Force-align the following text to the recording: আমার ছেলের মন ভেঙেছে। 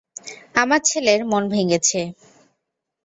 আমার 0.55 0.81
ছেলের 0.85 1.19
মন 1.25 1.43
ভেঙেছে। 1.53 2.01